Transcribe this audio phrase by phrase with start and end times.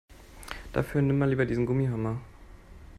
[0.73, 2.19] Dafür nimm mal lieber diesen Gummihammer.